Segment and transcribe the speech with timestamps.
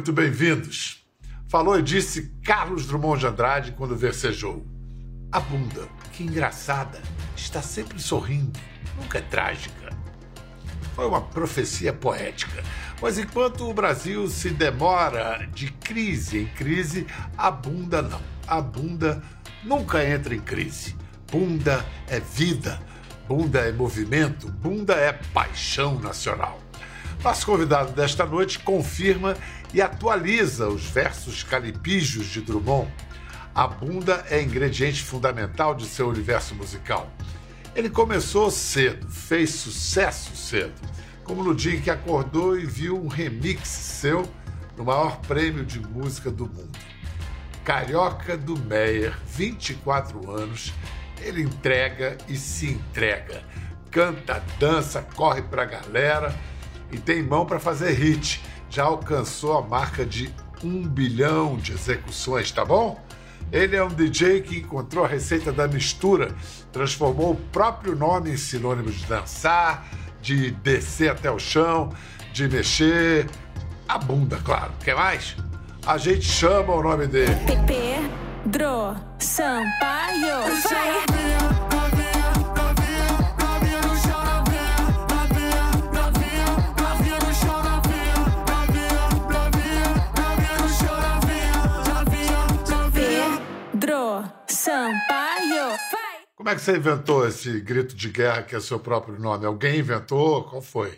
[0.00, 1.04] muito bem-vindos.
[1.46, 4.66] Falou e disse Carlos Drummond de Andrade quando versejou.
[5.30, 6.98] A bunda, que engraçada,
[7.36, 8.58] está sempre sorrindo,
[8.96, 9.94] nunca é trágica.
[10.94, 12.64] Foi uma profecia poética,
[13.02, 17.06] mas enquanto o Brasil se demora de crise em crise,
[17.36, 18.22] a bunda não.
[18.46, 19.22] A bunda
[19.62, 20.96] nunca entra em crise.
[21.30, 22.80] Bunda é vida,
[23.28, 26.58] bunda é movimento, bunda é paixão nacional.
[27.22, 29.36] Nosso convidado desta noite confirma
[29.72, 32.90] e atualiza os versos calipígios de Drummond.
[33.54, 37.10] A bunda é ingrediente fundamental de seu universo musical.
[37.74, 40.74] Ele começou cedo, fez sucesso cedo,
[41.24, 44.28] como no dia em que acordou e viu um remix seu
[44.76, 46.78] no maior prêmio de música do mundo.
[47.64, 50.72] Carioca do Meyer, 24 anos,
[51.20, 53.44] ele entrega e se entrega.
[53.90, 56.34] Canta, dança, corre pra galera
[56.90, 58.42] e tem mão para fazer hit.
[58.70, 60.32] Já alcançou a marca de
[60.62, 63.00] um bilhão de execuções, tá bom?
[63.50, 66.34] Ele é um DJ que encontrou a receita da mistura,
[66.72, 69.86] transformou o próprio nome em sinônimo de dançar,
[70.22, 71.92] de descer até o chão,
[72.32, 73.26] de mexer
[73.88, 74.72] a bunda, claro.
[74.84, 75.36] Quer mais?
[75.84, 77.34] A gente chama o nome dele.
[77.66, 80.42] Pedro Sampaio.
[80.68, 81.79] Vai.
[96.40, 99.44] Como é que você inventou esse grito de guerra que é seu próprio nome?
[99.44, 100.42] Alguém inventou?
[100.44, 100.92] Qual foi?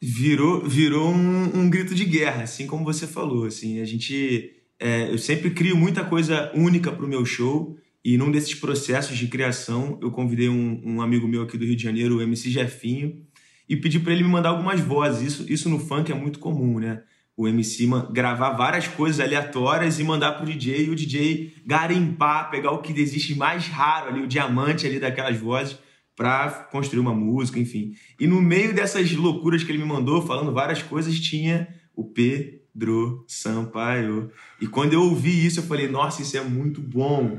[0.00, 3.44] Virou, virou um, um grito de guerra, assim como você falou.
[3.44, 8.16] Assim, a gente, é, eu sempre crio muita coisa única para o meu show e
[8.16, 11.82] num desses processos de criação eu convidei um, um, amigo meu aqui do Rio de
[11.82, 13.22] Janeiro, o MC Jefinho,
[13.68, 15.34] e pedi para ele me mandar algumas vozes.
[15.34, 17.02] Isso, isso no funk é muito comum, né?
[17.38, 22.72] O MC gravar várias coisas aleatórias e mandar pro DJ e o DJ garimpar, pegar
[22.72, 25.78] o que existe mais raro ali, o diamante ali daquelas vozes
[26.16, 27.94] para construir uma música, enfim.
[28.18, 33.24] E no meio dessas loucuras que ele me mandou, falando várias coisas, tinha o Pedro
[33.28, 34.32] Sampaio.
[34.60, 37.38] E quando eu ouvi isso, eu falei, nossa, isso é muito bom.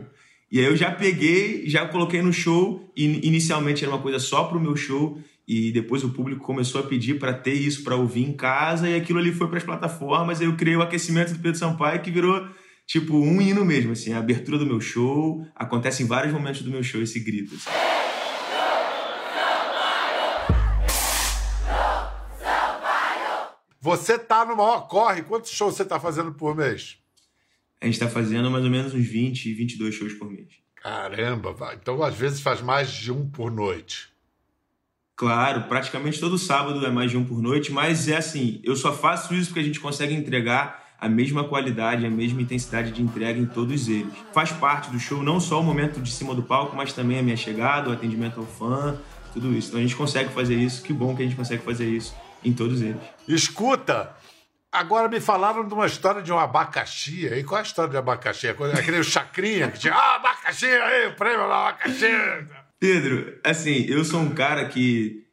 [0.49, 4.45] E aí eu já peguei, já coloquei no show, e inicialmente era uma coisa só
[4.45, 5.19] pro meu show,
[5.49, 8.95] e depois o público começou a pedir para ter isso para ouvir em casa e
[8.95, 10.39] aquilo ali foi para as plataformas.
[10.39, 12.47] Aí eu criei o aquecimento do Pedro Sampaio que virou
[12.85, 15.43] tipo um hino mesmo, assim, a abertura do meu show.
[15.55, 17.55] Acontece em vários momentos do meu show esse grito.
[17.55, 17.71] Assim.
[23.81, 25.23] Você tá no maior corre.
[25.23, 26.99] Quantos shows você tá fazendo por mês?
[27.81, 30.49] A gente tá fazendo mais ou menos uns 20, 22 shows por mês.
[30.75, 34.08] Caramba, então às vezes faz mais de um por noite.
[35.19, 38.93] Claro, praticamente todo sábado é mais de um por noite, mas é assim, eu só
[38.93, 43.37] faço isso porque a gente consegue entregar a mesma qualidade, a mesma intensidade de entrega
[43.37, 44.13] em todos eles.
[44.33, 47.21] Faz parte do show não só o momento de cima do palco, mas também a
[47.21, 48.97] minha chegada, o atendimento ao fã,
[49.33, 49.67] tudo isso.
[49.67, 52.53] Então a gente consegue fazer isso, que bom que a gente consegue fazer isso em
[52.53, 53.01] todos eles.
[53.27, 54.15] Escuta,
[54.71, 57.25] Agora me falaram de uma história de um abacaxi.
[57.25, 58.47] E qual é a história de abacaxi?
[58.47, 59.93] Aquele chacrinha que tinha.
[59.93, 62.05] Ah, abacaxi aí, prêmio do abacaxi.
[62.79, 65.25] Pedro, assim, eu sou um cara que.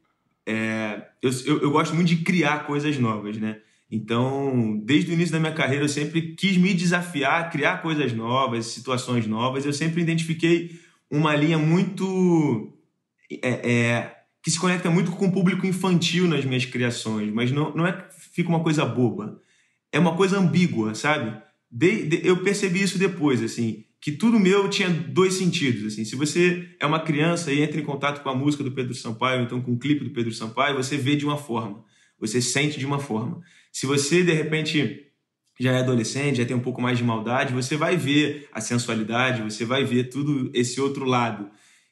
[0.44, 3.60] É, eu, eu, eu, gosto muito de criar coisas novas, né?
[3.90, 8.66] Então, desde o início da minha carreira, eu sempre quis me desafiar, criar coisas novas,
[8.66, 9.64] situações novas.
[9.64, 10.80] Eu sempre identifiquei
[11.10, 12.72] uma linha muito.
[13.42, 17.74] É, é, que se conecta muito com o público infantil nas minhas criações, mas não,
[17.74, 19.40] não é que fica uma coisa boba.
[19.90, 21.36] É uma coisa ambígua, sabe?
[21.70, 25.92] De, de, eu percebi isso depois, assim que tudo meu tinha dois sentidos.
[25.92, 28.94] Assim, se você é uma criança e entra em contato com a música do Pedro
[28.94, 31.84] Sampaio, então com o clipe do Pedro Sampaio, você vê de uma forma,
[32.18, 33.40] você sente de uma forma.
[33.72, 35.06] Se você de repente
[35.58, 39.42] já é adolescente, já tem um pouco mais de maldade, você vai ver a sensualidade,
[39.42, 41.50] você vai ver tudo esse outro lado.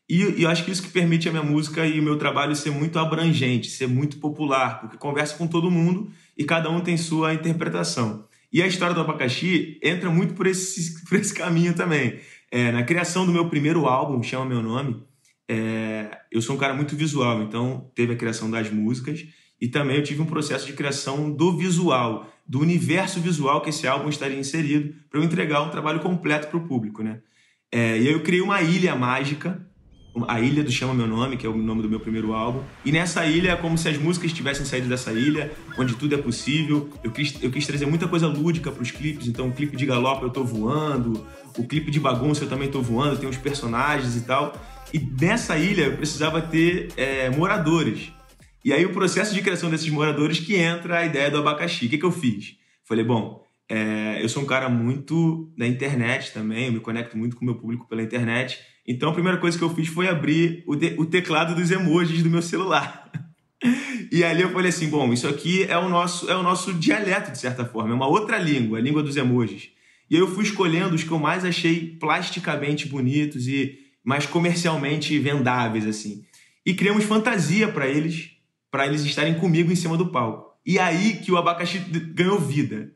[0.08, 2.54] E, e eu acho que isso que permite a minha música e o meu trabalho
[2.54, 6.96] ser muito abrangente, ser muito popular, porque conversa com todo mundo e cada um tem
[6.96, 8.26] sua interpretação.
[8.54, 12.20] E a história do abacaxi entra muito por esse, por esse caminho também.
[12.52, 15.02] É, na criação do meu primeiro álbum, Chama Meu Nome,
[15.48, 19.26] é, eu sou um cara muito visual, então teve a criação das músicas
[19.60, 23.88] e também eu tive um processo de criação do visual, do universo visual que esse
[23.88, 27.02] álbum estaria inserido, para eu entregar um trabalho completo para o público.
[27.02, 27.18] Né?
[27.72, 29.66] É, e aí eu criei uma ilha mágica
[30.28, 32.62] a Ilha do Chama Meu Nome, que é o nome do meu primeiro álbum.
[32.84, 36.18] E nessa ilha é como se as músicas tivessem saído dessa ilha, onde tudo é
[36.18, 36.88] possível.
[37.02, 39.84] Eu quis, eu quis trazer muita coisa lúdica para os clipes, então o clipe de
[39.84, 41.26] galope eu tô voando,
[41.58, 44.54] o clipe de bagunça eu também tô voando, tem os personagens e tal.
[44.92, 48.12] E nessa ilha eu precisava ter é, moradores.
[48.64, 51.86] E aí o processo de criação desses moradores que entra a ideia do abacaxi.
[51.86, 52.56] O que, que eu fiz?
[52.84, 57.34] Falei, bom, é, eu sou um cara muito da internet também, eu me conecto muito
[57.34, 58.58] com o meu público pela internet.
[58.86, 62.30] Então a primeira coisa que eu fiz foi abrir o, o teclado dos emojis do
[62.30, 63.10] meu celular.
[64.12, 67.32] e ali eu falei assim, bom, isso aqui é o nosso é o nosso dialeto
[67.32, 69.70] de certa forma, é uma outra língua, a língua dos emojis.
[70.10, 75.18] E aí eu fui escolhendo os que eu mais achei plasticamente bonitos e mais comercialmente
[75.18, 76.24] vendáveis assim.
[76.64, 78.32] E criamos fantasia para eles,
[78.70, 80.52] para eles estarem comigo em cima do palco.
[80.64, 82.92] E aí que o abacaxi ganhou vida.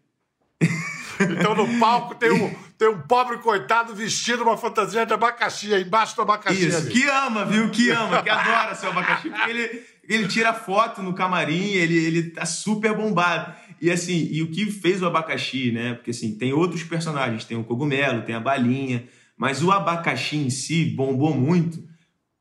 [1.21, 6.15] Então no palco tem um, tem um pobre coitado vestindo uma fantasia de abacaxi embaixo
[6.15, 6.69] do abacaxi.
[6.69, 6.91] Isso, ali.
[6.91, 7.69] que ama, viu?
[7.71, 12.23] Que ama, que adora seu abacaxi, porque ele, ele tira foto no camarim, ele, ele
[12.31, 13.53] tá super bombado.
[13.81, 15.95] E assim, e o que fez o abacaxi, né?
[15.95, 19.05] Porque assim, tem outros personagens, tem o cogumelo, tem a balinha,
[19.37, 21.83] mas o abacaxi em si bombou muito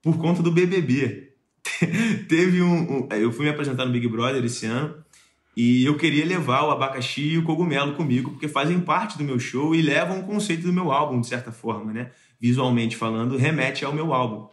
[0.04, 1.33] por conta do BBB.
[2.30, 5.04] Teve um, um, Eu fui me apresentar no Big Brother esse ano
[5.59, 9.39] e eu queria levar o abacaxi e o cogumelo comigo, porque fazem parte do meu
[9.39, 12.12] show e levam o conceito do meu álbum, de certa forma, né?
[12.39, 14.48] Visualmente falando, remete ao meu álbum.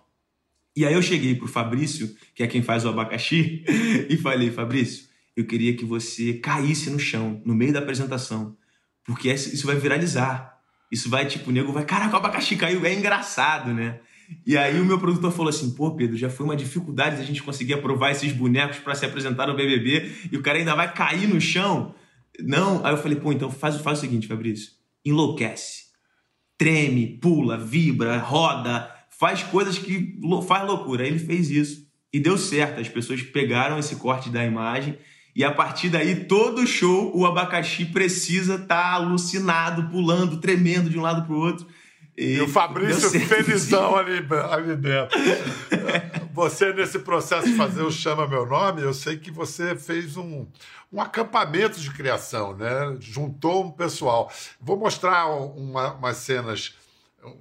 [0.75, 3.63] E aí eu cheguei pro Fabrício, que é quem faz o abacaxi,
[4.09, 5.05] e falei, Fabrício,
[5.37, 8.57] eu queria que você caísse no chão, no meio da apresentação,
[9.05, 10.59] porque isso vai viralizar.
[10.91, 14.01] Isso vai, tipo, o nego vai, caraca, o abacaxi caiu, é engraçado, né?
[14.47, 17.43] E aí o meu produtor falou assim: pô, Pedro, já foi uma dificuldade a gente
[17.43, 21.29] conseguir aprovar esses bonecos para se apresentar no BBB e o cara ainda vai cair
[21.29, 21.95] no chão.
[22.41, 22.85] Não.
[22.85, 24.73] Aí eu falei: pô, então faz, faz o seguinte, Fabrício:
[25.05, 25.85] enlouquece.
[26.57, 31.03] Treme, pula, vibra, roda, faz coisas que faz loucura.
[31.03, 32.81] Aí ele fez isso e deu certo.
[32.81, 34.97] As pessoas pegaram esse corte da imagem
[35.35, 40.97] e a partir daí, todo show, o abacaxi precisa estar tá alucinado, pulando, tremendo de
[40.97, 41.67] um lado para o outro.
[42.17, 45.19] E, e o Fabrício felizão ali, ali dentro.
[46.33, 50.47] você, nesse processo de fazer o Chama Meu Nome, eu sei que você fez um,
[50.93, 52.97] um acampamento de criação, né?
[53.01, 54.33] Juntou um pessoal.
[54.61, 56.77] Vou mostrar uma, umas cenas,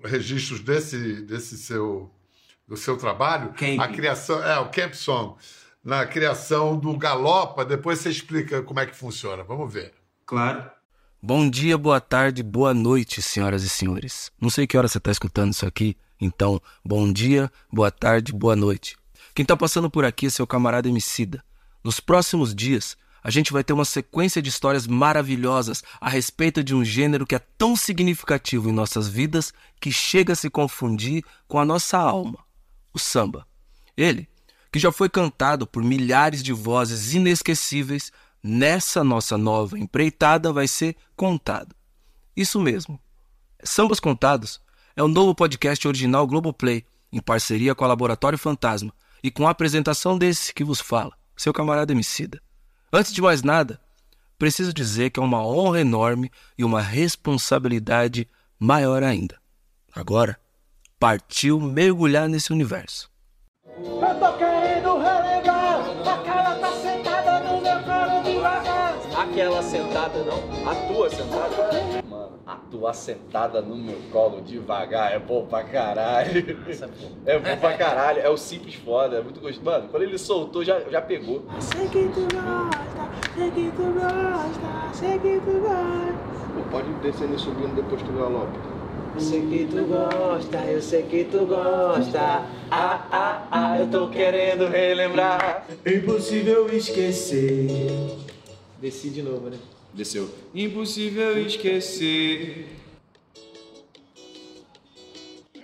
[0.03, 2.11] registros desse, desse seu,
[2.67, 3.53] do seu trabalho.
[3.53, 3.79] Camp.
[3.79, 5.35] A criação, é, o Camp Song.
[5.83, 9.43] Na criação do Galopa, depois você explica como é que funciona.
[9.43, 9.93] Vamos ver.
[10.25, 10.71] Claro.
[11.25, 14.29] Bom dia, boa tarde, boa noite, senhoras e senhores.
[14.41, 18.57] Não sei que hora você está escutando isso aqui, então, bom dia, boa tarde, boa
[18.57, 18.97] noite.
[19.33, 21.41] Quem está passando por aqui é seu camarada Emicida.
[21.81, 26.75] Nos próximos dias, a gente vai ter uma sequência de histórias maravilhosas a respeito de
[26.75, 31.57] um gênero que é tão significativo em nossas vidas que chega a se confundir com
[31.57, 32.39] a nossa alma,
[32.93, 33.47] o samba.
[33.95, 34.27] Ele,
[34.69, 38.11] que já foi cantado por milhares de vozes inesquecíveis,
[38.43, 41.73] nessa nossa nova empreitada vai ser contado.
[42.35, 42.99] Isso mesmo.
[43.63, 44.59] Sambas Contados
[44.95, 48.93] é o novo podcast original Globoplay, em parceria com a Laboratório Fantasma
[49.23, 52.41] e com a apresentação desse que vos fala, seu camarada Emicida.
[52.91, 53.79] Antes de mais nada,
[54.37, 58.27] preciso dizer que é uma honra enorme e uma responsabilidade
[58.59, 59.39] maior ainda.
[59.95, 60.37] Agora,
[60.99, 63.09] partiu mergulhar nesse universo.
[69.63, 72.03] Sentada não, a tua sentada.
[72.07, 76.57] Mano, a tua sentada no meu colo devagar é bom pra caralho.
[77.25, 79.63] É bom pra caralho, é o simples foda, é muito gostoso.
[79.63, 81.43] Mano, quando ele soltou já, já pegou.
[81.59, 86.33] Sei que tu gosta, sei que tu gosta, sei que tu gosta.
[86.53, 88.73] Pô, pode descer e subindo depois tu galopa.
[89.15, 92.19] Eu sei que tu gosta, eu sei que tu gosta.
[92.69, 95.65] Ah, ah, ah, eu tô querendo relembrar.
[95.85, 98.23] Impossível esquecer.
[98.83, 99.57] Desci de novo, né?
[99.93, 100.29] Desceu.
[100.53, 102.67] Impossível esquecer.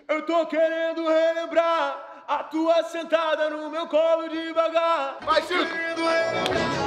[0.07, 5.17] Eu tô querendo relembrar a tua sentada no meu colo devagar.
[5.21, 5.65] Vai, Chico!
[5.65, 6.79] Querendo relembrar.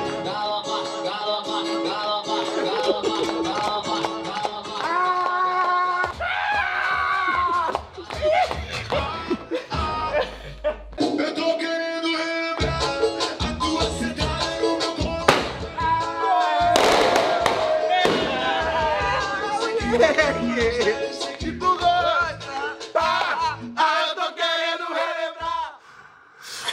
[4.17, 4.22] Eu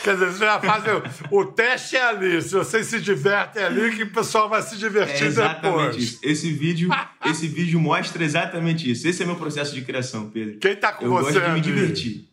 [0.09, 0.83] Quer dizer, você já faz
[1.31, 2.41] o, o teste é ali.
[2.41, 5.97] Se vocês se divertem ali, que o pessoal vai se É divertir exatamente depois.
[5.97, 6.19] isso.
[6.23, 6.89] Esse vídeo,
[7.27, 9.07] esse vídeo mostra exatamente isso.
[9.07, 10.57] Esse é meu processo de criação, Pedro.
[10.57, 12.27] Quem tá com Eu você gosto de me divertir.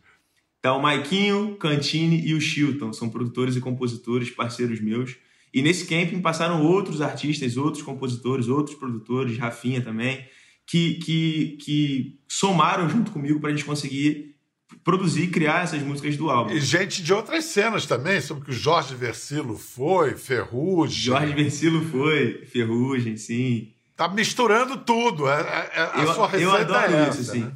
[0.59, 2.91] Tá o Maiquinho, Cantini e o Chilton.
[2.93, 5.15] São produtores e compositores, parceiros meus.
[5.53, 10.25] E nesse camping passaram outros artistas, outros compositores, outros produtores, Rafinha também,
[10.65, 14.35] que, que, que somaram junto comigo para a gente conseguir
[14.83, 16.51] produzir e criar essas músicas do álbum.
[16.51, 20.95] E gente de outras cenas também, sobre que o Jorge Versilo foi, Ferrugem.
[21.05, 23.71] Jorge Versilo foi, Ferrugem, sim.
[23.95, 25.27] Tá misturando tudo.
[25.27, 27.39] É, é- é- a eu, sua eu receita adoro é isso, essa, assim.
[27.41, 27.51] né?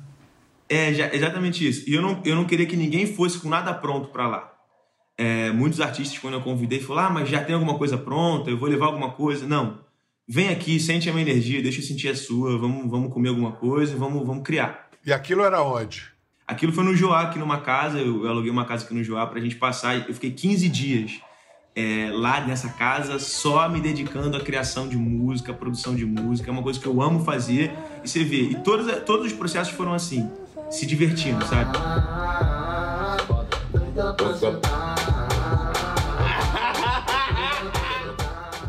[0.68, 1.88] É, já- exatamente isso.
[1.90, 4.52] E eu não, eu não queria que ninguém fosse com nada pronto pra lá.
[5.18, 8.58] É, muitos artistas, quando eu convidei, falaram: ah, mas já tem alguma coisa pronta, eu
[8.58, 9.46] vou levar alguma coisa.
[9.46, 9.80] Não.
[10.28, 13.52] Vem aqui, sente a minha energia, deixa eu sentir a sua, vamos, vamos comer alguma
[13.52, 14.90] coisa, vamos, vamos criar.
[15.06, 16.06] E aquilo era onde?
[16.52, 19.40] Aquilo foi no Joá, aqui numa casa, eu, aluguei uma casa aqui no Joá pra
[19.40, 19.96] gente passar.
[19.96, 21.22] Eu fiquei 15 dias
[21.74, 26.50] é, lá nessa casa, só me dedicando à criação de música, à produção de música.
[26.50, 27.72] É uma coisa que eu amo fazer.
[28.04, 30.30] E você vê, e todos, todos os processos foram assim,
[30.70, 31.72] se divertindo, sabe?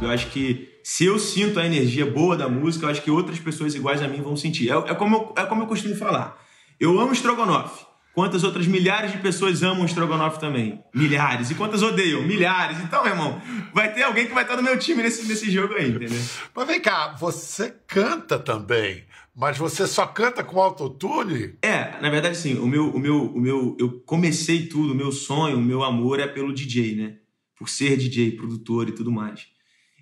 [0.01, 3.41] Eu acho que se eu sinto a energia boa da música, eu acho que outras
[3.41, 4.71] pessoas iguais a mim vão sentir.
[4.71, 6.42] É, é como, eu, é como eu costumo falar.
[6.83, 7.87] Eu amo Strogonoff.
[8.13, 10.83] Quantas outras milhares de pessoas amam Strogonoff também?
[10.93, 11.49] Milhares.
[11.49, 12.23] E quantas odeiam?
[12.23, 12.81] Milhares.
[12.81, 13.41] Então, meu irmão,
[13.73, 16.21] vai ter alguém que vai estar no meu time nesse, nesse jogo aí, entendeu?
[16.53, 21.55] Mas vem cá, você canta também, mas você só canta com autotune?
[21.63, 22.59] É, na verdade, sim.
[22.59, 26.19] O meu, o meu, o meu, eu comecei tudo, o meu sonho, o meu amor
[26.19, 27.19] é pelo DJ, né?
[27.57, 29.47] Por ser DJ, produtor e tudo mais.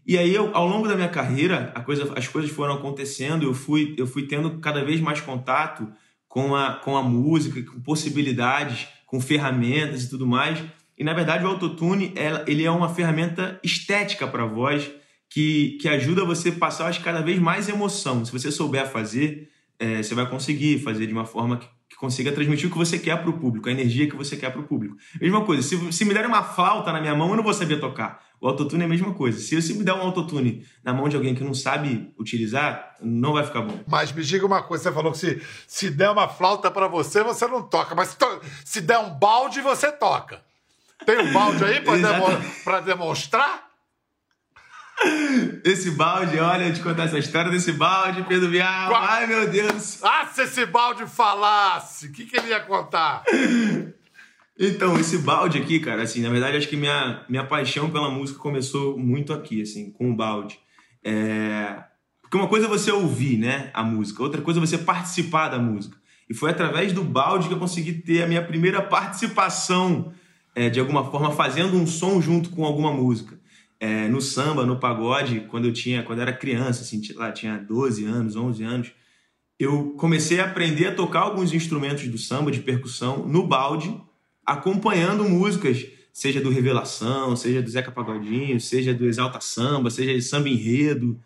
[0.07, 3.95] E aí, eu, ao longo da minha carreira, coisa, as coisas foram acontecendo, eu fui,
[3.99, 5.87] eu fui tendo cada vez mais contato
[6.31, 10.63] com a, com a música, com possibilidades, com ferramentas e tudo mais.
[10.97, 12.15] E, na verdade, o autotune,
[12.47, 14.89] ele é uma ferramenta estética para a voz
[15.29, 18.25] que, que ajuda você a passar, acho, cada vez mais emoção.
[18.25, 22.31] Se você souber fazer, é, você vai conseguir fazer de uma forma que, que consiga
[22.31, 24.65] transmitir o que você quer para o público, a energia que você quer para o
[24.65, 24.97] público.
[25.21, 27.81] Mesma coisa, se, se me der uma flauta na minha mão, eu não vou saber
[27.81, 28.25] tocar.
[28.41, 29.39] O autotune é a mesma coisa.
[29.39, 33.35] Se você me der um autotune na mão de alguém que não sabe utilizar, não
[33.35, 33.79] vai ficar bom.
[33.87, 37.23] Mas me diga uma coisa, você falou que se, se der uma flauta pra você,
[37.23, 37.95] você não toca.
[37.95, 40.43] Mas se, to- se der um balde, você toca.
[41.05, 42.27] Tem um balde aí pra, Exato.
[42.31, 43.69] demo, demonstrar?
[45.65, 48.89] Esse balde, olha, eu te contar essa história desse balde, Pedro Bial.
[48.91, 50.03] Qual- Ai, meu Deus.
[50.03, 53.23] Ah, se esse balde falasse, o que, que ele ia contar?
[54.63, 58.39] Então, esse balde aqui, cara, assim, na verdade, acho que minha, minha paixão pela música
[58.39, 60.61] começou muito aqui, assim, com o balde.
[61.03, 61.83] É...
[62.21, 65.59] Porque uma coisa é você ouvir, né, a música, outra coisa é você participar da
[65.59, 65.97] música.
[66.29, 70.13] E foi através do balde que eu consegui ter a minha primeira participação,
[70.55, 73.41] é, de alguma forma, fazendo um som junto com alguma música.
[73.81, 77.57] É, no samba, no pagode, quando eu tinha, quando eu era criança, assim, lá tinha
[77.57, 78.93] 12 anos, 11 anos,
[79.59, 83.99] eu comecei a aprender a tocar alguns instrumentos do samba, de percussão, no balde,
[84.51, 90.21] acompanhando músicas, seja do Revelação, seja do Zeca Pagodinho, seja do Exalta Samba, seja de
[90.21, 91.21] Samba Enredo.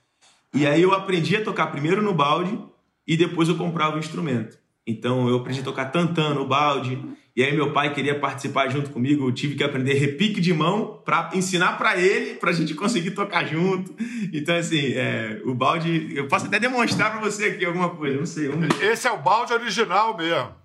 [0.53, 2.59] E aí eu aprendi a tocar primeiro no balde
[3.07, 4.59] e depois eu comprava o instrumento.
[4.87, 7.03] Então eu aprendi a tocar tantã no balde.
[7.35, 11.03] E aí meu pai queria participar junto comigo, eu tive que aprender repique de mão
[11.05, 13.93] para ensinar para ele, para a gente conseguir tocar junto.
[14.33, 18.27] Então assim, é, o balde, eu posso até demonstrar para você aqui alguma coisa, não
[18.27, 18.69] sei, vamos.
[18.83, 20.64] Esse é o balde original mesmo.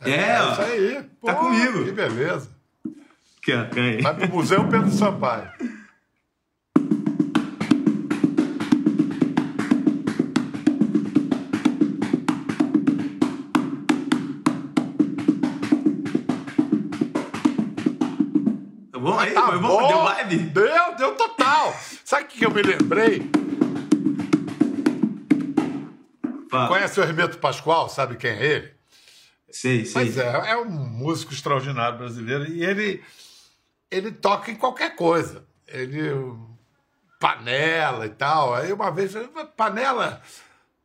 [0.00, 0.52] É, ó.
[0.52, 1.02] isso aí.
[1.24, 1.84] Tá comigo.
[1.84, 2.48] Que beleza.
[3.42, 4.02] Que.
[4.02, 5.50] Vai pro Museu Pedro Sampaio.
[18.92, 19.32] Tá bom aí?
[19.32, 19.68] Tá Foi bom?
[19.68, 19.88] bom.
[19.88, 20.36] Deu vibe?
[20.38, 21.74] Deu, deu total.
[22.04, 23.30] Sabe o que eu me lembrei?
[26.50, 26.68] Fala.
[26.68, 27.88] Conhece o Hermeto Pascoal?
[27.88, 28.79] Sabe quem é ele?
[29.52, 29.92] Sei, sei.
[29.92, 33.02] Pois é, é um músico extraordinário brasileiro e ele,
[33.90, 35.44] ele toca em qualquer coisa.
[35.66, 36.10] Ele.
[37.18, 38.54] panela e tal.
[38.54, 39.12] Aí uma vez,
[39.56, 40.22] panela.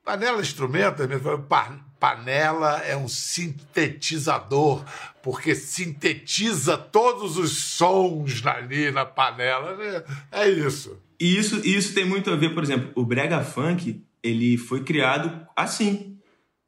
[0.03, 4.84] Panela é instrumento, ele falou, "Pa- panela é um sintetizador,
[5.24, 9.75] porque sintetiza todos os sons ali na panela.
[10.31, 11.01] É, é isso.
[11.19, 15.48] E isso, isso tem muito a ver, por exemplo, o brega funk, ele foi criado
[15.55, 16.14] assim,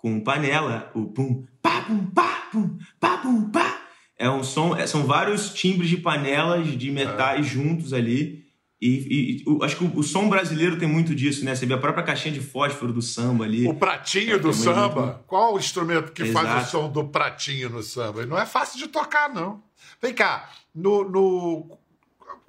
[0.07, 3.81] com panela, o pum, pá, pum, pá, pum, pá, pum, pá.
[4.17, 8.45] É um som, é- são vários timbres de panelas de metais juntos ali.
[8.81, 11.53] E, e- o- acho que o, o som brasileiro tem muito disso, né?
[11.55, 13.67] Você vê a própria caixinha de fósforo do samba ali.
[13.67, 15.01] O pratinho É, do também samba.
[15.01, 16.71] muito- Qual o instrumento que faz o Exato.
[16.71, 18.25] som do pratinho no samba?
[18.25, 19.61] Não é fácil de tocar, não.
[20.01, 21.77] Vem cá, no, no-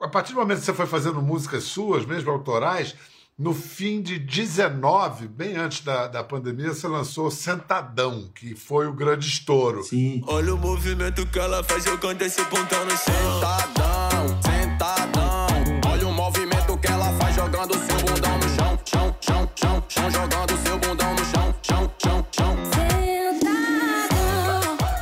[0.01, 2.95] a partir do momento que você foi fazendo músicas suas, mesmo autorais,
[3.39, 8.93] no fim de 19, bem antes da, da pandemia, você lançou Sentadão, que foi o
[8.93, 9.85] grande estouro.
[9.85, 10.25] Sim.
[10.27, 13.15] Olha o movimento que ela faz jogando esse pontão no chão.
[13.41, 15.47] Sentadão, sentadão.
[15.87, 18.79] Olha o movimento que ela faz jogando seu bundão no chão.
[18.85, 20.11] Chão, chão, chão, chão.
[20.11, 21.55] Jogando seu bundão no chão.
[21.63, 22.57] Chão, chão, chão.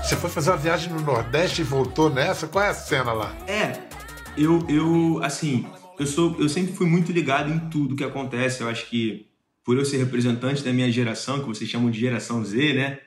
[0.05, 2.47] Você foi fazer uma viagem no Nordeste e voltou nessa?
[2.47, 3.35] Qual é a cena lá?
[3.47, 3.81] É,
[4.37, 5.67] eu, eu, assim,
[5.99, 8.61] eu sou, eu sempre fui muito ligado em tudo que acontece.
[8.61, 9.27] Eu acho que
[9.65, 13.01] por eu ser representante da minha geração, que vocês chamam de geração Z, né?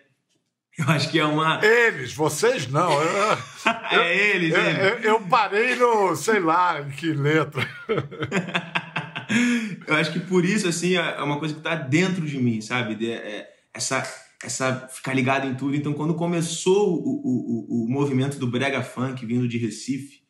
[0.77, 1.60] Eu acho que é uma.
[1.63, 2.91] Eles, vocês não.
[2.91, 3.38] Eu,
[3.91, 4.79] é eles, eu, eles.
[4.79, 7.67] eu, eu parei no, sei lá, em que letra.
[9.88, 12.96] eu acho que por isso, assim, é uma coisa que tá dentro de mim, sabe?
[12.96, 14.03] De, é, essa,
[14.43, 15.75] essa ficar ligado em tudo.
[15.75, 20.22] Então, quando começou o, o, o movimento do brega funk vindo de Recife,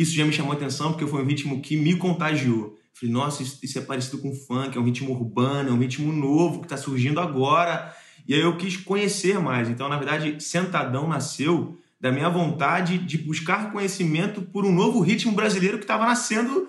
[0.00, 2.78] isso já me chamou atenção porque foi um ritmo que me contagiou.
[2.94, 6.60] Falei, nossa, isso, é parecido com funk, é um ritmo urbano, é um ritmo novo
[6.60, 7.94] que está surgindo agora
[8.26, 9.68] e aí eu quis conhecer mais.
[9.68, 15.32] Então, na verdade, Sentadão nasceu da minha vontade de buscar conhecimento por um novo ritmo
[15.32, 16.66] brasileiro que estava nascendo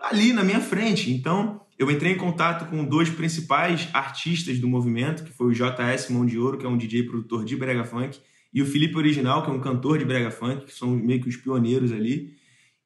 [0.00, 1.12] ali na minha frente.
[1.12, 6.08] Então, eu entrei em contato com dois principais artistas do movimento, que foi o JS
[6.10, 8.18] Mão de Ouro, que é um DJ produtor de brega funk,
[8.52, 11.28] e o Felipe Original, que é um cantor de brega funk, que são meio que
[11.28, 12.34] os pioneiros ali.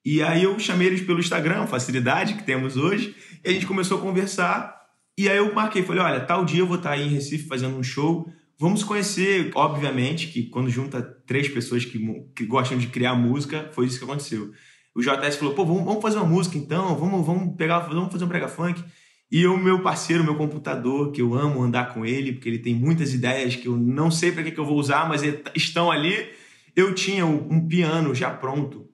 [0.07, 3.99] E aí eu chamei eles pelo Instagram, facilidade que temos hoje, e a gente começou
[3.99, 4.77] a conversar
[5.19, 7.77] e aí eu marquei, falei, olha, tal dia eu vou estar aí em Recife fazendo
[7.77, 9.51] um show, vamos conhecer.
[9.55, 11.99] Obviamente que quando junta três pessoas que,
[12.37, 14.53] que gostam de criar música, foi isso que aconteceu.
[14.95, 18.25] O JS falou, pô, vamos, vamos fazer uma música então, vamos, vamos pegar, vamos fazer
[18.25, 18.85] um brega funk.
[19.29, 22.77] E o meu parceiro, meu computador, que eu amo andar com ele, porque ele tem
[22.77, 25.23] muitas ideias que eu não sei para que, que eu vou usar, mas
[25.53, 26.29] estão ali.
[26.77, 28.86] Eu tinha um piano já pronto,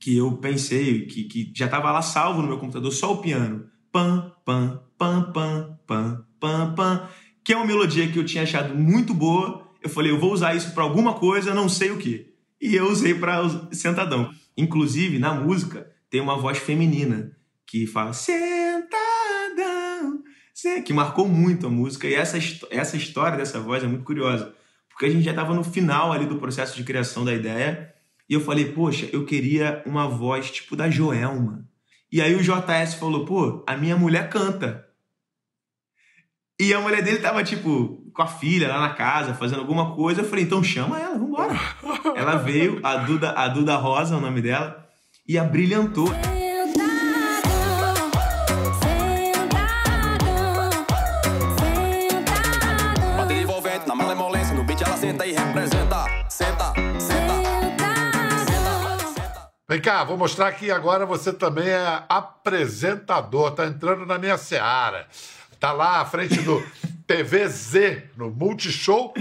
[0.00, 3.66] que eu pensei, que, que já estava lá salvo no meu computador, só o piano.
[3.92, 7.08] Pam, pam, pam, pam, pam, pam, pam,
[7.44, 9.68] que é uma melodia que eu tinha achado muito boa.
[9.82, 12.32] Eu falei, eu vou usar isso para alguma coisa, não sei o que.
[12.58, 14.30] E eu usei para sentadão.
[14.56, 18.90] Inclusive, na música, tem uma voz feminina que fala sentadão,
[20.84, 22.06] que marcou muito a música.
[22.06, 22.38] E essa,
[22.70, 24.54] essa história dessa voz é muito curiosa,
[24.88, 27.94] porque a gente já estava no final ali do processo de criação da ideia.
[28.30, 31.68] E eu falei, poxa, eu queria uma voz tipo da Joelma.
[32.12, 34.86] E aí o JS falou, pô, a minha mulher canta.
[36.60, 40.20] E a mulher dele tava, tipo, com a filha lá na casa, fazendo alguma coisa.
[40.20, 41.58] Eu falei, então chama ela, vambora.
[42.14, 44.88] ela veio, a Duda, a Duda Rosa, é o nome dela,
[45.26, 46.08] e a brilhantou.
[59.70, 65.06] Vem cá, vou mostrar que agora você também é apresentador, tá entrando na minha seara.
[65.60, 66.60] Tá lá à frente do
[67.06, 69.14] TVZ, no Multishow,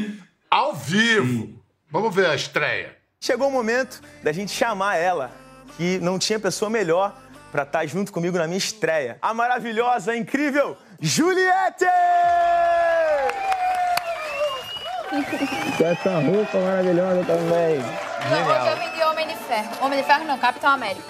[0.50, 1.54] ao vivo.
[1.92, 2.98] Vamos ver a estreia.
[3.22, 5.30] Chegou o momento da gente chamar ela,
[5.78, 7.16] que não tinha pessoa melhor
[7.52, 9.20] para estar tá junto comigo na minha estreia.
[9.22, 11.86] A maravilhosa, incrível Juliette!
[15.78, 17.78] Com essa roupa maravilhosa também.
[18.32, 19.70] Não, Homem de Ferro.
[19.82, 21.04] Homem de Ferro não, Capitão América.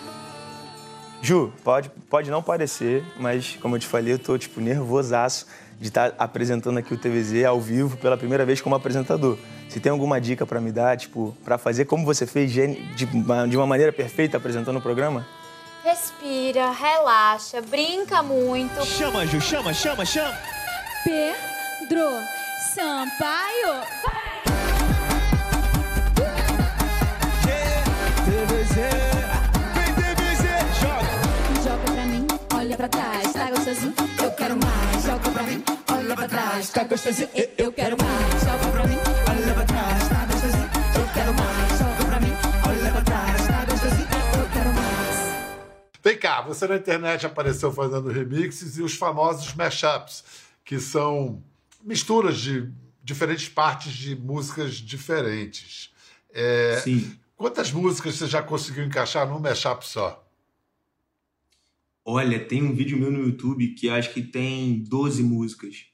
[1.22, 5.46] Ju, pode, pode não parecer, mas como eu te falei, eu tô, tipo, nervosaço
[5.80, 9.38] de estar tá apresentando aqui o TVZ ao vivo pela primeira vez como apresentador.
[9.70, 13.48] Se tem alguma dica para me dar, tipo, para fazer como você fez de uma,
[13.48, 15.28] de uma maneira perfeita apresentando o programa?
[15.84, 18.84] Respira, relaxa, brinca muito.
[18.88, 20.36] Chama, Ju, chama, chama, chama.
[21.04, 22.10] Pedro
[22.74, 23.84] Sampaio.
[24.04, 24.19] Vai!
[32.80, 35.04] Pra trás, tá gostosinho, eu quero mais.
[35.04, 38.42] Joga pra mim, olha pra trás, tá gostosinho, eu quero mais.
[38.42, 38.96] Joga pra mim,
[39.28, 41.78] olha pra trás, tá gostosinho, eu quero mais.
[41.78, 42.32] Joga pra mim,
[42.66, 44.08] olha pra trás, tá gostosinho,
[44.40, 45.18] eu quero mais.
[46.02, 50.24] Vem cá, você na internet apareceu fazendo remixes e os famosos mashups,
[50.64, 51.44] que são
[51.84, 52.72] misturas de
[53.04, 55.92] diferentes partes de músicas diferentes.
[56.34, 57.20] É, Sim.
[57.40, 60.28] Quantas músicas você já conseguiu encaixar num mashup só?
[62.04, 65.86] Olha, tem um vídeo meu no YouTube que acho que tem 12 músicas.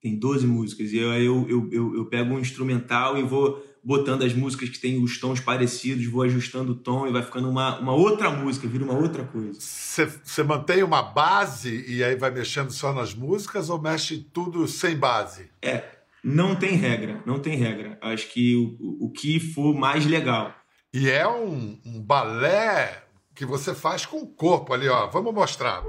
[0.00, 0.90] Tem 12 músicas.
[0.90, 4.78] E aí eu, eu, eu, eu, pego um instrumental e vou botando as músicas que
[4.78, 8.66] têm os tons parecidos, vou ajustando o tom e vai ficando uma, uma outra música,
[8.66, 9.60] vira uma outra coisa.
[9.60, 14.96] Você mantém uma base e aí vai mexendo só nas músicas ou mexe tudo sem
[14.96, 15.50] base?
[15.60, 15.84] É,
[16.24, 17.98] não tem regra, não tem regra.
[18.00, 20.61] Acho que o, o que for mais legal.
[20.94, 23.02] E é um, um balé
[23.34, 25.06] que você faz com o corpo ali, ó.
[25.06, 25.82] Vamos mostrar.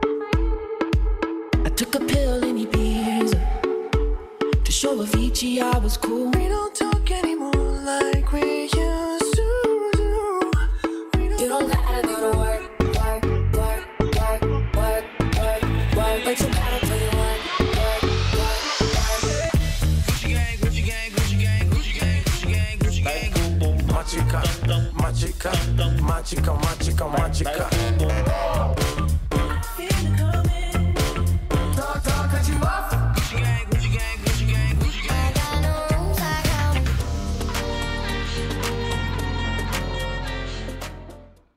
[1.65, 3.37] I took a pill in Ibiza
[4.63, 6.31] to show Avicii I was cool.
[6.33, 7.51] We don't talk anymore
[7.83, 8.69] like we
[25.13, 25.51] mágica,
[26.01, 28.82] mágica, mágica, mágica.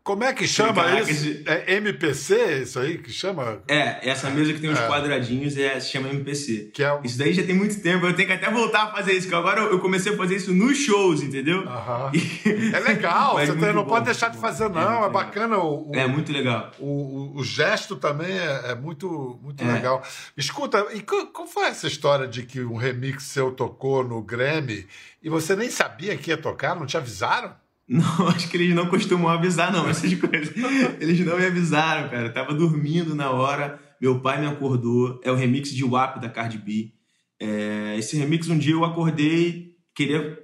[0.07, 1.29] Como é que chama Caraca, isso?
[1.29, 3.61] esse- É MPC, isso aí que chama?
[3.66, 4.87] É, essa mesa que tem os É.
[4.87, 6.71] quadradinhos é, se chama MPC.
[6.73, 9.14] Que é Isso daí já tem muito tempo, eu tenho que até voltar a fazer
[9.14, 11.69] isso, que agora eu comecei a fazer isso nos shows, entendeu?
[11.69, 12.12] Aham.
[12.14, 14.81] E- É legal, Mas você não bom, pode deixar de fazer, É não.
[14.81, 15.11] É, legal.
[15.11, 15.59] bacana.
[15.59, 16.71] O, o, É muito legal.
[16.79, 19.73] o, o- gesto também é, é muito, muito É.
[19.73, 20.05] legal.
[20.37, 24.87] Escuta, e qual foi essa história de que um remix seu tocou no Grammy
[25.21, 26.77] e você nem sabia que ia tocar?
[26.77, 27.53] Não te avisaram?
[27.88, 30.53] Não, acho que eles não costumam avisar, não, essas coisas.
[31.01, 32.27] Eles não me avisaram, cara.
[32.27, 35.20] Eu tava dormindo na hora, meu pai me acordou.
[35.22, 36.92] É o remix de WAP da Cardi B.
[37.40, 40.38] É, esse remix, um dia eu acordei, queria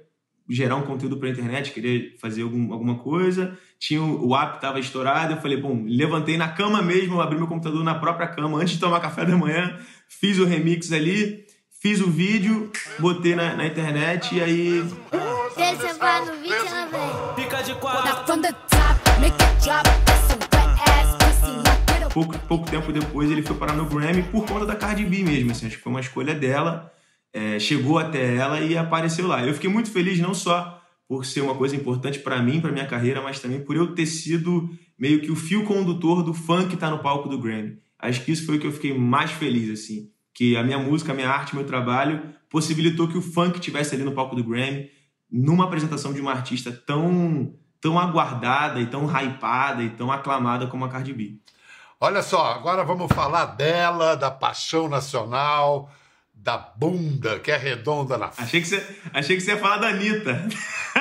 [0.49, 3.57] gerar um conteúdo pra internet, queria fazer algum- alguma coisa.
[3.79, 7.83] Tinha o, WAP tava estourado, eu falei, bom, levantei na cama mesmo, abri meu computador
[7.83, 9.77] na própria cama antes de tomar café da manhã,
[10.07, 11.45] fiz o remix ali,
[11.81, 14.85] fiz o vídeo, botei na, na internet e aí
[15.55, 17.43] Deixa vai no vídeo, ela vem.
[18.05, 19.83] Now from the top, make it drop.
[20.05, 21.55] That's some wet ass pussy.
[21.57, 22.13] Knock it up.
[22.13, 25.51] pouco, pouco tempo depois ele foi parar no Grammy por conta da Cardi B mesmo,
[25.51, 26.91] assim, acho que foi uma escolha dela,
[27.31, 29.45] é, chegou até ela e apareceu lá.
[29.45, 32.85] Eu fiquei muito feliz não só por ser uma coisa importante pra mim, pra minha
[32.85, 36.77] carreira, mas também por eu ter sido meio que o fio condutor do funk que
[36.77, 37.77] tá no palco do Grammy.
[37.99, 41.11] Acho que isso foi o que eu fiquei mais feliz, assim, que a minha música,
[41.11, 44.89] a minha arte, meu trabalho possibilitou que o funk tivesse ali no palco do Grammy,
[45.33, 50.85] numa apresentação de uma artista tão tão aguardada e tão hypada e tão aclamada como
[50.85, 51.35] a Cardi B.
[51.99, 55.91] Olha só, agora vamos falar dela, da paixão nacional,
[56.33, 59.87] da bunda que é redonda na Achei que você, achei que você ia falar da
[59.87, 60.47] Anitta.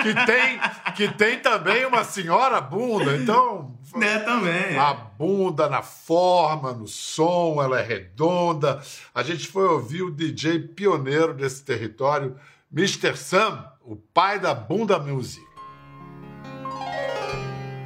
[0.03, 0.61] que tem
[0.97, 4.79] que tem também uma senhora bunda, então né, também.
[4.79, 8.81] a bunda na forma, no som, ela é redonda.
[9.15, 12.37] A gente foi ouvir o DJ pioneiro desse território,
[12.75, 13.19] Mr.
[13.19, 15.47] Sam, o pai da bunda music.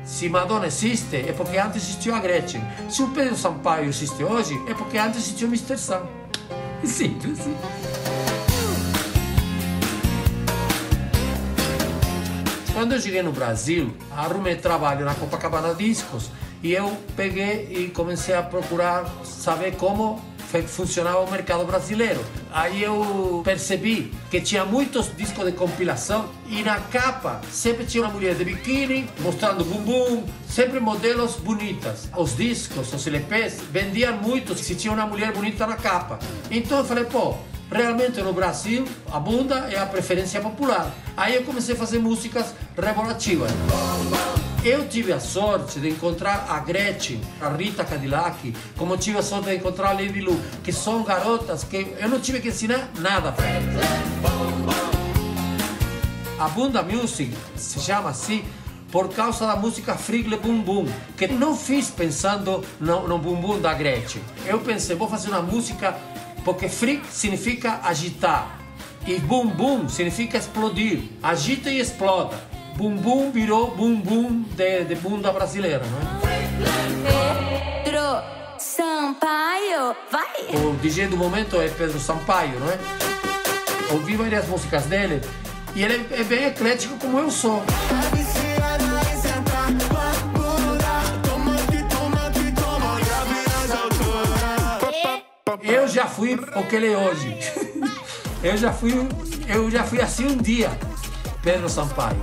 [0.05, 2.63] Se Madonna existe é porque antes existiu a Gretchen.
[2.89, 5.77] Se o Pedro Sampaio existe hoje é porque antes existiu o Mr.
[5.77, 6.07] Sam.
[6.87, 7.41] Simples.
[12.73, 16.31] Quando eu cheguei no Brasil, arrumei trabalho na Copacabana Discos
[16.67, 20.21] e eu peguei e comecei a procurar saber como
[20.67, 22.25] funcionava o mercado brasileiro.
[22.53, 28.13] Aí eu percebi que tinha muitos discos de compilação e na capa sempre tinha uma
[28.13, 32.09] mulher de biquíni mostrando bumbum, sempre modelos bonitas.
[32.17, 36.19] Os discos, os LPs, vendiam muito se tinha uma mulher bonita na capa.
[36.51, 37.37] Então eu falei, pô,
[37.71, 40.93] realmente no Brasil a bunda é a preferência popular.
[41.17, 43.53] Aí eu comecei a fazer músicas revolutivas.
[44.67, 49.49] Eu tive a sorte de encontrar a Gretchen, a Rita Cadillac, como tive a sorte
[49.49, 53.31] de encontrar a Lady Lu, que são garotas que eu não tive que ensinar nada
[53.31, 53.77] para elas.
[56.41, 58.45] A Bunda Music se chama assim
[58.91, 63.73] por causa da música Frigle Boom Boom, que não fiz pensando no, no Boom da
[63.73, 64.21] Gretchen.
[64.45, 65.97] Eu pensei, vou fazer uma música
[66.45, 68.59] porque Freak significa agitar
[69.07, 71.05] e Boom Boom significa explodir.
[71.23, 72.56] Agita e exploda.
[72.77, 77.83] Boom virou Boom de, de bunda brasileira, não é?
[77.83, 78.23] Pedro
[78.59, 80.55] Sampaio, vai.
[80.55, 82.79] O DJ do momento é Pedro Sampaio, não é?
[83.93, 85.23] Ouvi várias músicas dele
[85.75, 87.63] e ele é bem eclético como eu sou.
[95.63, 97.37] Eu já fui o que ele é hoje.
[98.43, 98.93] Eu já fui,
[99.49, 100.71] eu já fui assim um dia,
[101.43, 102.17] Pedro Sampaio.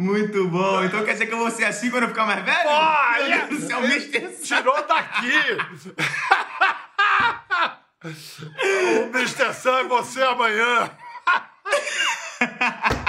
[0.00, 0.82] Muito bom.
[0.82, 2.70] Então quer dizer que eu vou ser assim quando eu ficar mais velho?
[2.70, 3.36] Olha!
[3.36, 4.28] Meu Deus do céu, Mr.
[4.42, 5.30] Tirou daqui!
[9.12, 9.52] o Mr.
[9.52, 10.90] Sam é você amanhã!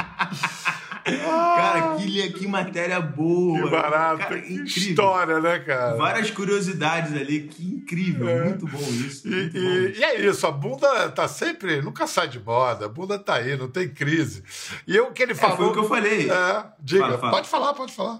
[1.55, 3.63] Cara, que, que matéria boa.
[3.63, 4.89] Que barato, Cara, que incrível.
[4.89, 5.95] história, né, cara?
[5.97, 8.45] Várias curiosidades ali, que incrível.
[8.45, 9.27] Muito bom isso.
[9.27, 9.57] E, bom.
[9.59, 13.35] e- e é isso, a bunda tá sempre, nunca sai de moda, a bunda tá
[13.35, 14.43] aí, não tem crise.
[14.87, 15.57] E eu, o que ele falou.
[15.57, 16.29] foi o que eu falei.
[16.29, 17.31] É, diga, Fala, fala.
[17.31, 18.19] pode falar, pode falar.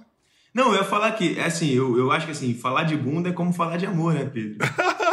[0.54, 3.30] Não, eu ia falar que, é assim, eu, eu acho que assim, falar de bunda
[3.30, 4.58] é como falar de amor, né, Pedro?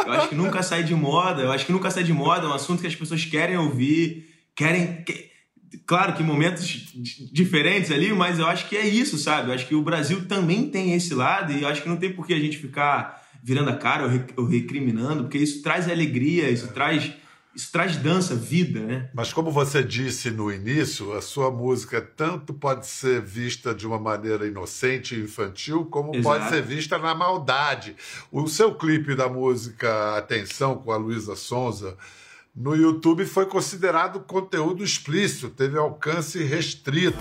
[0.05, 2.49] Eu acho que nunca sai de moda, eu acho que nunca sai de moda, é
[2.49, 5.01] um assunto que as pessoas querem ouvir, querem.
[5.03, 5.28] que-
[5.85, 9.49] Claro que momentos di- diferentes ali, mas eu acho que é isso, sabe?
[9.49, 12.11] Eu acho que o Brasil também tem esse lado e eu acho que não tem
[12.11, 15.89] por que a gente ficar virando a cara ou, re- ou recriminando, porque isso traz
[15.89, 17.11] alegria, isso traz.
[17.55, 19.09] Isso traz dança, vida, né?
[19.13, 23.97] Mas como você disse no início, a sua música tanto pode ser vista de uma
[23.99, 26.23] maneira inocente e infantil, como Exato.
[26.39, 27.95] pode ser vista na maldade.
[28.31, 31.97] O seu clipe da música Atenção com a Luísa Sonza
[32.55, 37.17] no YouTube foi considerado conteúdo explícito, teve alcance restrito.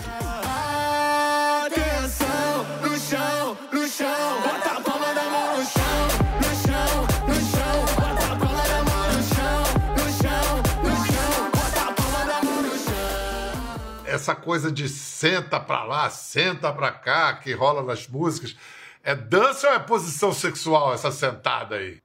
[1.66, 7.34] Atenção, no chão, no chão, bota a palma da mão no chão, no chão, no
[7.34, 9.62] chão, bota a palma da mão no chão,
[9.94, 14.04] no chão, no chão, bota a palma da mão no chão.
[14.06, 18.56] Essa coisa de senta pra lá, senta pra cá, que rola nas músicas,
[19.04, 21.98] é dança ou é posição sexual essa sentada aí?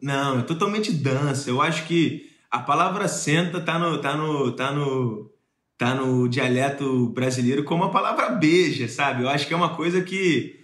[0.00, 1.50] Não, é totalmente dança.
[1.50, 5.28] Eu acho que a palavra senta tá no, tá no, tá no,
[5.76, 9.24] tá no dialeto brasileiro como a palavra beija, sabe?
[9.24, 10.60] Eu acho que é uma coisa que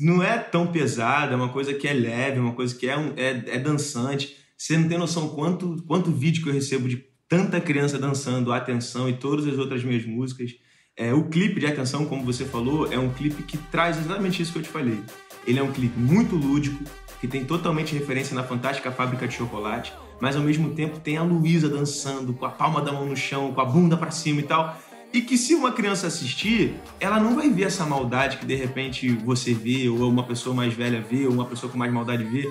[0.00, 2.94] não é tão pesada, é uma coisa que é leve, é uma coisa que é,
[3.16, 4.36] é, é dançante.
[4.56, 9.08] Você não tem noção quanto, quanto vídeo que eu recebo de tanta criança dançando Atenção
[9.08, 10.56] e todas as outras minhas músicas.
[10.96, 14.52] É, o clipe de Atenção, como você falou, é um clipe que traz exatamente isso
[14.52, 15.00] que eu te falei.
[15.48, 16.84] Ele é um clipe muito lúdico,
[17.22, 21.22] que tem totalmente referência na Fantástica Fábrica de Chocolate, mas ao mesmo tempo tem a
[21.22, 24.42] Luísa dançando, com a palma da mão no chão, com a bunda pra cima e
[24.42, 24.76] tal.
[25.10, 29.08] E que se uma criança assistir, ela não vai ver essa maldade que de repente
[29.08, 32.46] você vê, ou uma pessoa mais velha vê, ou uma pessoa com mais maldade vê.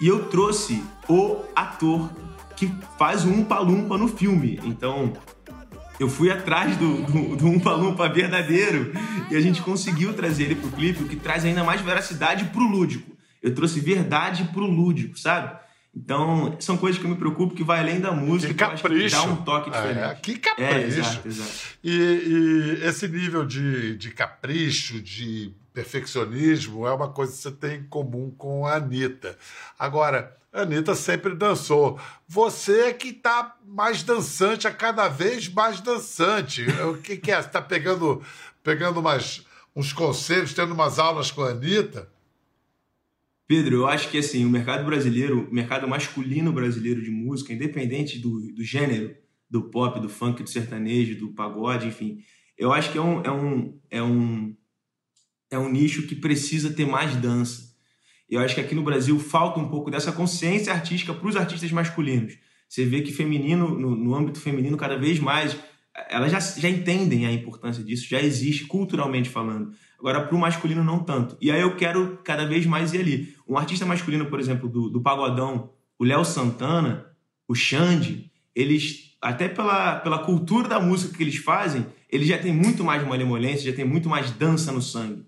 [0.00, 2.10] E eu trouxe o ator
[2.56, 2.68] que
[2.98, 4.58] faz o Umpa Lumpa no filme.
[4.64, 5.12] Então,
[5.98, 8.92] eu fui atrás do, do, do Umpa Lumpa verdadeiro
[9.30, 12.62] e a gente conseguiu trazer ele pro clipe, o que traz ainda mais veracidade pro
[12.66, 13.12] lúdico.
[13.42, 15.56] Eu trouxe verdade pro lúdico, sabe?
[15.96, 18.68] Então, são coisas que eu me preocupo que vai além da música, Que que eu
[18.68, 19.14] acho que capricho.
[19.16, 19.98] dá um toque diferente.
[19.98, 20.70] É, que capricho.
[20.72, 21.50] É, exato, exato.
[21.84, 21.90] E,
[22.82, 27.84] e esse nível de, de capricho, de perfeccionismo, é uma coisa que você tem em
[27.84, 29.36] comum com a Anitta.
[29.78, 31.98] Agora, Anitta sempre dançou.
[32.28, 36.64] Você é que tá mais dançante, a cada vez mais dançante.
[36.88, 37.42] O que, que é?
[37.42, 38.22] Você tá pegando,
[38.62, 42.08] pegando umas, uns conselhos, tendo umas aulas com a Anitta?
[43.48, 48.18] Pedro, eu acho que assim, o mercado brasileiro, o mercado masculino brasileiro de música, independente
[48.18, 49.14] do, do gênero,
[49.50, 52.24] do pop, do funk, do sertanejo, do pagode, enfim,
[52.56, 54.56] eu acho que é um, é um, é um,
[55.50, 57.63] é um nicho que precisa ter mais dança.
[58.34, 61.70] Eu acho que aqui no Brasil falta um pouco dessa consciência artística para os artistas
[61.70, 62.36] masculinos.
[62.68, 65.56] Você vê que feminino, no, no âmbito feminino, cada vez mais,
[66.08, 69.70] elas já, já entendem a importância disso, já existe culturalmente falando.
[70.00, 71.36] Agora, para o masculino, não tanto.
[71.40, 73.34] E aí eu quero cada vez mais ir ali.
[73.48, 77.06] Um artista masculino, por exemplo, do, do Pagodão, o Léo Santana,
[77.46, 82.52] o Xande, eles, até pela, pela cultura da música que eles fazem, eles já têm
[82.52, 85.24] muito mais malemolência, já tem muito mais dança no sangue.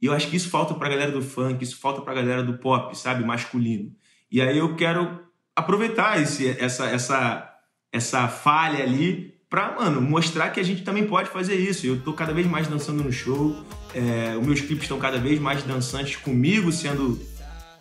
[0.00, 2.54] E eu acho que isso falta pra galera do funk, isso falta pra galera do
[2.58, 3.24] pop, sabe?
[3.24, 3.90] Masculino.
[4.30, 5.20] E aí eu quero
[5.56, 7.50] aproveitar esse, essa, essa,
[7.92, 11.86] essa falha ali pra, mano, mostrar que a gente também pode fazer isso.
[11.86, 13.56] Eu tô cada vez mais dançando no show,
[13.94, 17.18] é, os meus clipes estão cada vez mais dançantes comigo sendo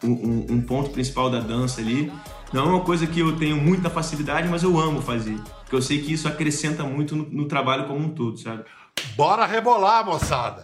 [0.03, 2.11] um, um- um ponto principal da dança ali.
[2.53, 5.37] Não é uma coisa que eu tenho muita facilidade, mas eu amo fazer.
[5.61, 8.63] Porque eu sei que isso acrescenta muito no, no trabalho como um todo, sabe?
[9.17, 10.63] Bora rebolar, moçada!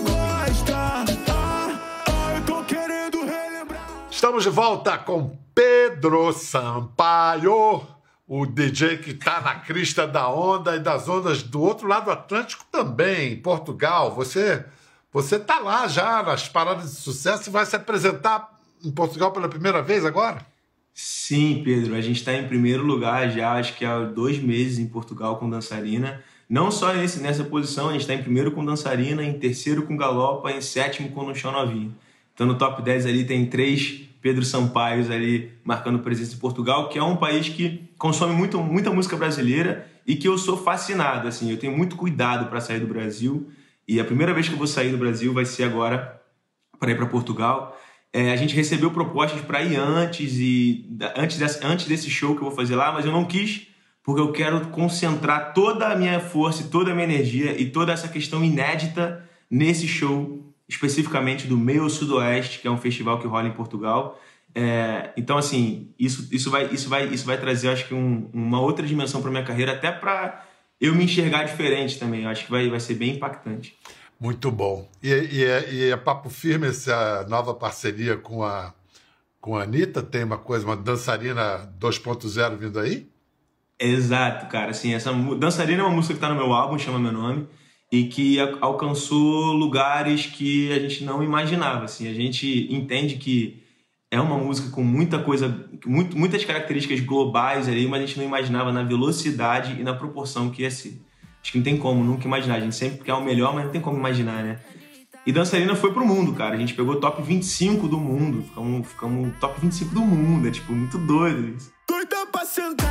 [0.00, 0.74] Gosta.
[0.74, 1.68] Ah, ah.
[4.10, 7.86] Estamos de volta com Pedro Sampaio,
[8.26, 12.10] o DJ que está na crista da onda e das ondas do outro lado do
[12.10, 14.14] Atlântico também, em Portugal.
[14.14, 14.64] Você
[15.12, 18.55] você tá lá já nas paradas de sucesso e vai se apresentar
[18.86, 20.44] em Portugal pela primeira vez agora?
[20.94, 24.86] Sim, Pedro, a gente está em primeiro lugar já, acho que há dois meses em
[24.86, 26.22] Portugal com dançarina.
[26.48, 29.96] Não só nesse, nessa posição, a gente está em primeiro com dançarina, em terceiro com
[29.96, 31.94] galopa, em sétimo com no chão novinho.
[32.32, 36.98] Então no top 10 ali tem três Pedro Sampaios ali marcando presença em Portugal, que
[36.98, 41.50] é um país que consome muito, muita música brasileira e que eu sou fascinado, assim,
[41.50, 43.50] eu tenho muito cuidado para sair do Brasil.
[43.86, 46.20] E a primeira vez que eu vou sair do Brasil vai ser agora
[46.78, 47.78] para ir para Portugal.
[48.18, 52.40] É, a gente recebeu propostas para ir antes e antes desse, antes desse show que
[52.40, 53.66] eu vou fazer lá, mas eu não quis
[54.02, 58.08] porque eu quero concentrar toda a minha força, toda a minha energia e toda essa
[58.08, 63.52] questão inédita nesse show especificamente do Meio Sudoeste, que é um festival que rola em
[63.52, 64.18] Portugal.
[64.54, 68.58] É, então assim isso isso vai isso vai isso vai trazer acho que um- uma
[68.62, 70.42] outra dimensão para minha carreira até para
[70.80, 72.22] eu me enxergar diferente também.
[72.22, 73.76] Eu acho que vai vai ser bem impactante.
[74.18, 74.88] Muito bom.
[75.02, 78.72] E, e é, e é papo firme essa nova parceria com a,
[79.40, 80.02] com a Anitta?
[80.02, 83.06] Tem uma coisa, uma dançarina 2.0 vindo aí?
[83.78, 84.70] Exato, cara.
[84.70, 87.46] Assim, essa dançarina é uma música que tá no meu álbum, chama meu nome,
[87.92, 91.84] e que alcançou lugares que a gente não imaginava.
[91.84, 93.62] Assim, a gente entende que
[94.10, 98.24] é uma música com muita coisa, muito, muitas características globais ali, mas a gente não
[98.24, 100.98] imaginava na velocidade e na proporção que ia ser.
[101.46, 102.56] Acho que não tem como nunca imaginar.
[102.56, 104.58] A gente sempre quer o melhor, mas não tem como imaginar, né?
[105.24, 106.56] E dançarina foi pro mundo, cara.
[106.56, 108.42] A gente pegou top 25 do mundo.
[108.42, 110.48] Ficamos, ficamos top 25 do mundo.
[110.48, 111.72] É tipo muito doido isso.
[111.88, 112.90] Doida pra sentar.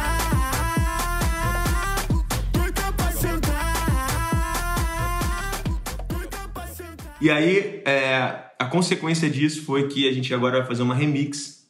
[7.19, 11.67] E aí, é, a consequência disso foi que a gente agora vai fazer uma remix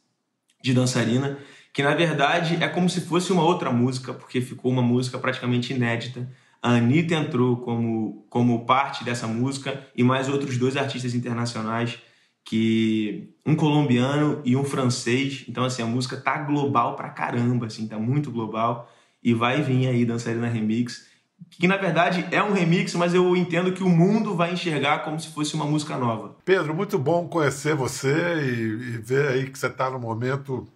[0.61, 1.39] de dançarina,
[1.73, 5.73] que na verdade é como se fosse uma outra música, porque ficou uma música praticamente
[5.73, 6.29] inédita.
[6.65, 11.99] A Anitta entrou como, como parte dessa música e mais outros dois artistas internacionais,
[12.43, 15.45] que um colombiano e um francês.
[15.47, 18.91] Então, assim, a música tá global pra caramba, assim, tá muito global.
[19.23, 21.05] E vai vir aí Dançarina Remix,
[21.51, 25.19] que na verdade é um remix, mas eu entendo que o mundo vai enxergar como
[25.19, 26.35] se fosse uma música nova.
[26.43, 30.67] Pedro, muito bom conhecer você e, e ver aí que você está no momento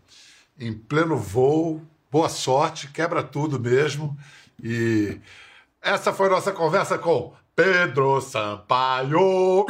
[0.60, 1.82] em pleno voo.
[2.12, 4.16] Boa sorte, quebra tudo mesmo.
[4.64, 5.18] E
[5.82, 9.66] essa foi nossa conversa com Pedro Sampaio.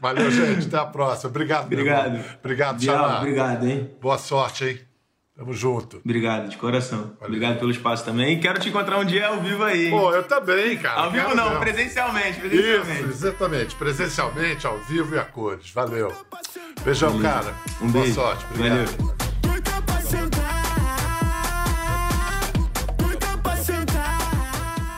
[0.00, 0.66] Valeu, gente.
[0.66, 1.30] Até a próxima.
[1.30, 2.24] Obrigado, Obrigado.
[2.40, 3.90] Obrigado, Diabo, obrigado, hein?
[4.00, 4.80] Boa sorte, hein?
[5.36, 5.96] Tamo junto.
[6.04, 7.16] Obrigado, de coração.
[7.20, 8.38] Obrigado pelo espaço também.
[8.38, 9.90] Quero te encontrar um dia ao vivo aí.
[9.90, 11.00] Pô, eu também, cara.
[11.00, 11.60] ao vivo Quero não, mesmo.
[11.60, 13.00] presencialmente, presencialmente.
[13.00, 13.74] Isso, exatamente.
[13.74, 15.70] Presencialmente, ao vivo e a cores.
[15.72, 16.12] Valeu.
[16.84, 17.22] Beijão, Valeu.
[17.30, 17.54] cara.
[17.82, 18.14] Um Boa beijo.
[18.14, 18.44] sorte.
[18.54, 18.86] Obrigado.
[18.96, 19.13] Valeu.